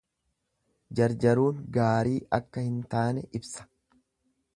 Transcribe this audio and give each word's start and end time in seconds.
Jarjaruun 0.99 1.59
gaarii 1.75 2.15
akka 2.39 2.65
hin 2.69 2.81
taane 2.95 3.27
ibsa. 3.41 3.67